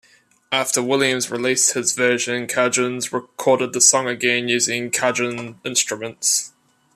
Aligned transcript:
After 0.51 0.81
Williams 0.81 1.29
released 1.29 1.75
his 1.75 1.91
version, 1.93 2.47
Cajuns 2.47 3.13
recorded 3.13 3.71
the 3.73 3.81
song 3.81 4.07
again 4.07 4.47
using 4.49 4.89
Cajun 4.89 5.59
instruments. 5.63 6.53